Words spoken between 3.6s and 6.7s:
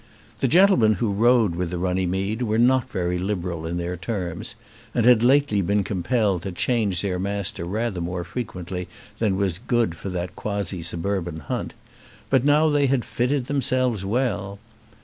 in their terms, and had lately been compelled to